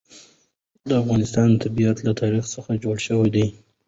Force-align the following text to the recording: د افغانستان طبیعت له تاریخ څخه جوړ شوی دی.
د 0.87 0.89
افغانستان 1.01 1.49
طبیعت 1.63 1.97
له 2.07 2.11
تاریخ 2.21 2.43
څخه 2.53 2.71
جوړ 2.83 2.95
شوی 3.07 3.29
دی. 3.35 3.45